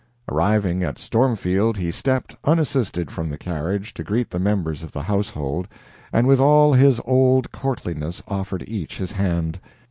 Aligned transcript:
Arriving 0.27 0.81
at 0.81 0.97
Stormfield, 0.97 1.77
he 1.77 1.91
stepped, 1.91 2.35
unassisted, 2.43 3.11
from 3.11 3.29
the 3.29 3.37
carriage 3.37 3.93
to 3.93 4.03
greet 4.03 4.31
the 4.31 4.39
members 4.39 4.81
of 4.81 4.91
the 4.91 5.03
household, 5.03 5.67
and 6.11 6.25
with 6.25 6.39
all 6.41 6.73
his 6.73 6.99
old 7.05 7.51
courtliness 7.51 8.23
offered 8.27 8.67
each 8.67 8.97
his 8.97 9.11
hand. 9.11 9.59